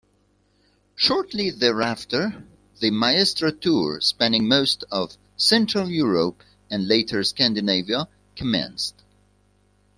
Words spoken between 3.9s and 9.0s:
spanning most of central Europe and later Scandinavia, commenced.